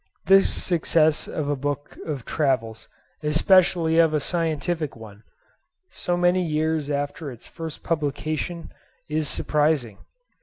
This 0.25 0.51
success 0.51 1.27
of 1.27 1.47
a 1.47 1.55
book 1.55 1.95
of 2.07 2.25
travels, 2.25 2.89
especially 3.21 3.99
of 3.99 4.15
a 4.15 4.19
scientific 4.19 4.95
one, 4.95 5.21
so 5.91 6.17
many 6.17 6.43
years 6.43 6.89
after 6.89 7.29
its 7.31 7.45
first 7.45 7.83
publication, 7.83 8.71
is 9.07 9.27
surprising. 9.29 9.99